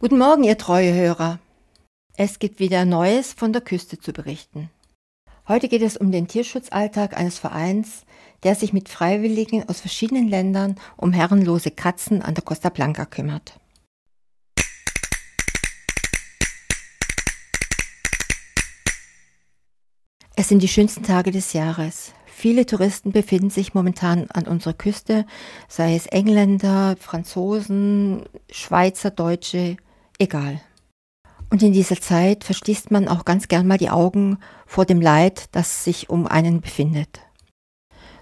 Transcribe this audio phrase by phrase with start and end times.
[0.00, 1.40] Guten Morgen, ihr treue Hörer.
[2.16, 4.70] Es gibt wieder Neues von der Küste zu berichten.
[5.48, 8.04] Heute geht es um den Tierschutzalltag eines Vereins,
[8.44, 13.58] der sich mit Freiwilligen aus verschiedenen Ländern um herrenlose Katzen an der Costa Blanca kümmert.
[20.36, 22.12] Es sind die schönsten Tage des Jahres.
[22.26, 25.26] Viele Touristen befinden sich momentan an unserer Küste,
[25.66, 29.76] sei es Engländer, Franzosen, Schweizer, Deutsche,
[30.18, 30.60] egal.
[31.50, 35.48] Und in dieser Zeit verschließt man auch ganz gern mal die Augen vor dem Leid,
[35.52, 37.20] das sich um einen befindet.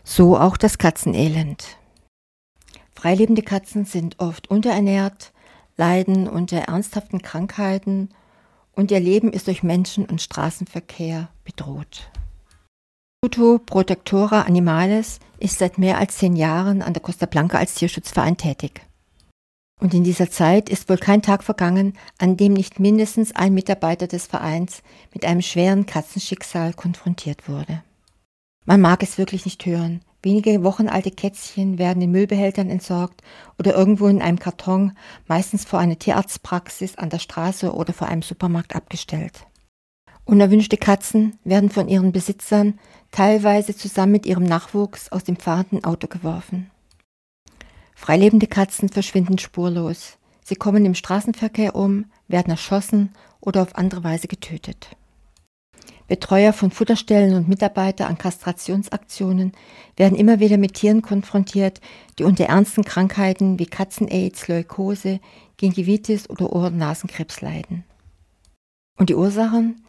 [0.04, 1.78] So auch das Katzenelend.
[2.94, 5.32] Freilebende Katzen sind oft unterernährt,
[5.76, 8.10] leiden unter ernsthaften Krankheiten
[8.72, 12.08] und ihr Leben ist durch Menschen- und Straßenverkehr bedroht.
[13.22, 18.36] Tuto Protectora Animales ist seit mehr als zehn Jahren an der Costa Blanca als Tierschutzverein
[18.36, 18.85] tätig.
[19.80, 24.06] Und in dieser Zeit ist wohl kein Tag vergangen, an dem nicht mindestens ein Mitarbeiter
[24.06, 27.82] des Vereins mit einem schweren Katzenschicksal konfrontiert wurde.
[28.64, 30.00] Man mag es wirklich nicht hören.
[30.22, 33.22] Wenige wochenalte Kätzchen werden in Müllbehältern entsorgt
[33.58, 34.96] oder irgendwo in einem Karton,
[35.28, 39.46] meistens vor einer Tierarztpraxis an der Straße oder vor einem Supermarkt abgestellt.
[40.24, 42.80] Unerwünschte Katzen werden von ihren Besitzern
[43.12, 46.72] teilweise zusammen mit ihrem Nachwuchs aus dem fahrenden Auto geworfen.
[47.98, 50.18] Freilebende Katzen verschwinden spurlos.
[50.44, 54.90] Sie kommen im Straßenverkehr um, werden erschossen oder auf andere Weise getötet.
[56.06, 59.52] Betreuer von Futterstellen und Mitarbeiter an Kastrationsaktionen
[59.96, 61.80] werden immer wieder mit Tieren konfrontiert,
[62.18, 65.18] die unter ernsten Krankheiten wie Katzen-Aids, Leukose,
[65.56, 67.82] Gingivitis oder Ohren-Nasenkrebs leiden.
[68.98, 69.82] Und die Ursachen?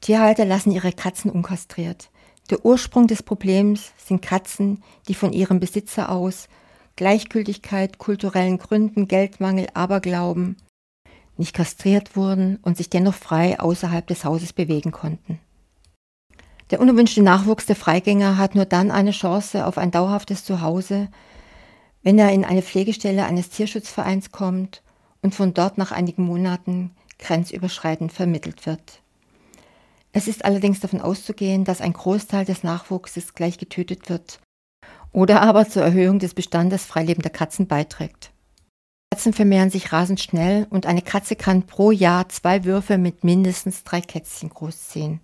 [0.00, 2.10] Tierhalter lassen ihre Katzen unkastriert.
[2.50, 6.48] Der Ursprung des Problems sind Katzen, die von ihrem Besitzer aus
[6.96, 10.56] Gleichgültigkeit, kulturellen Gründen, Geldmangel, Aberglauben
[11.36, 15.40] nicht kastriert wurden und sich dennoch frei außerhalb des Hauses bewegen konnten.
[16.70, 21.08] Der unerwünschte Nachwuchs der Freigänger hat nur dann eine Chance auf ein dauerhaftes Zuhause,
[22.02, 24.82] wenn er in eine Pflegestelle eines Tierschutzvereins kommt
[25.20, 29.02] und von dort nach einigen Monaten grenzüberschreitend vermittelt wird.
[30.12, 34.40] Es ist allerdings davon auszugehen, dass ein Großteil des Nachwuchses gleich getötet wird
[35.12, 38.32] oder aber zur Erhöhung des Bestandes freilebender Katzen beiträgt.
[39.12, 43.84] Katzen vermehren sich rasend schnell und eine Katze kann pro Jahr zwei Würfe mit mindestens
[43.84, 45.20] drei Kätzchen großziehen.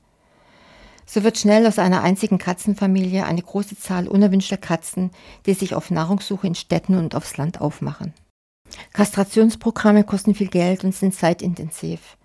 [1.07, 5.11] So wird schnell aus einer einzigen Katzenfamilie eine große Zahl unerwünschter Katzen,
[5.47, 8.13] die sich auf Nahrungssuche in Städten und aufs Land aufmachen.
[8.93, 12.19] Kastrationsprogramme kosten viel Geld und sind zeitintensiv.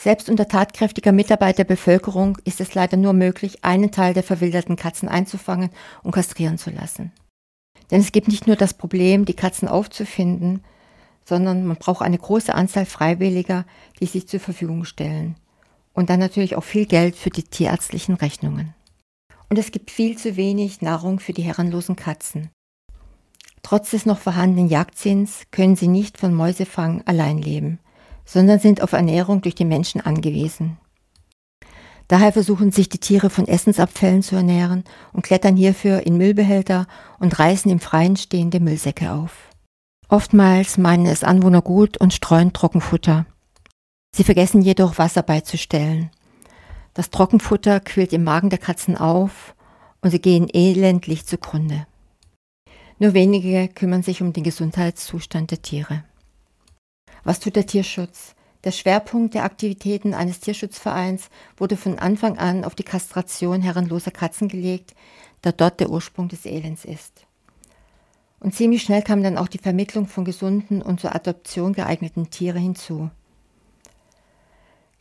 [0.00, 4.76] Selbst unter tatkräftiger Mitarbeit der Bevölkerung ist es leider nur möglich, einen Teil der verwilderten
[4.76, 5.70] Katzen einzufangen
[6.04, 7.10] und kastrieren zu lassen.
[7.90, 10.62] Denn es gibt nicht nur das Problem, die Katzen aufzufinden,
[11.24, 13.64] sondern man braucht eine große Anzahl Freiwilliger,
[13.98, 15.34] die sich zur Verfügung stellen.
[15.94, 18.74] Und dann natürlich auch viel Geld für die tierärztlichen Rechnungen.
[19.50, 22.50] Und es gibt viel zu wenig Nahrung für die herrenlosen Katzen.
[23.64, 27.80] Trotz des noch vorhandenen Jagdzins können sie nicht von Mäusefang allein leben
[28.28, 30.76] sondern sind auf Ernährung durch die Menschen angewiesen.
[32.08, 36.86] Daher versuchen sich die Tiere von Essensabfällen zu ernähren und klettern hierfür in Müllbehälter
[37.18, 39.48] und reißen im Freien stehende Müllsäcke auf.
[40.08, 43.24] Oftmals meinen es Anwohner gut und streuen Trockenfutter.
[44.14, 46.10] Sie vergessen jedoch Wasser beizustellen.
[46.92, 49.54] Das Trockenfutter quillt im Magen der Katzen auf
[50.02, 51.86] und sie gehen elendlich zugrunde.
[52.98, 56.04] Nur wenige kümmern sich um den Gesundheitszustand der Tiere.
[57.28, 58.34] Was tut der Tierschutz?
[58.64, 61.28] Der Schwerpunkt der Aktivitäten eines Tierschutzvereins
[61.58, 64.94] wurde von Anfang an auf die Kastration herrenloser Katzen gelegt,
[65.42, 67.26] da dort der Ursprung des Elends ist.
[68.40, 72.60] Und ziemlich schnell kam dann auch die Vermittlung von gesunden und zur Adoption geeigneten Tiere
[72.60, 73.10] hinzu.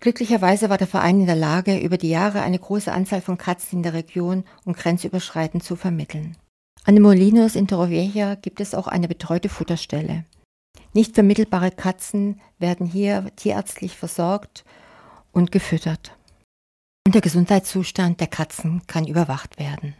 [0.01, 3.77] Glücklicherweise war der Verein in der Lage, über die Jahre eine große Anzahl von Katzen
[3.77, 6.35] in der Region und grenzüberschreitend zu vermitteln.
[6.83, 10.25] An den Molinos in Torrevieja gibt es auch eine betreute Futterstelle.
[10.93, 14.65] Nicht vermittelbare Katzen werden hier tierärztlich versorgt
[15.31, 16.18] und gefüttert.
[17.06, 19.94] Und der Gesundheitszustand der Katzen kann überwacht werden.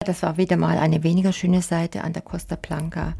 [0.00, 3.14] Das war wieder mal eine weniger schöne Seite an der Costa Blanca.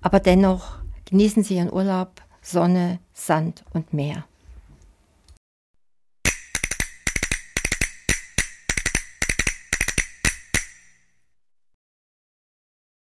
[0.00, 4.24] Aber dennoch genießen Sie Ihren Urlaub, Sonne, Sand und Meer.